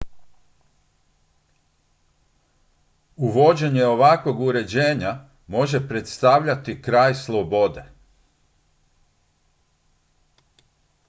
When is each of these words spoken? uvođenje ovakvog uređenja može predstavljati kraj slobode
uvođenje 3.15 3.83
ovakvog 3.85 4.39
uređenja 4.41 5.25
može 5.47 5.87
predstavljati 5.87 6.81
kraj 6.81 7.13
slobode 7.13 7.85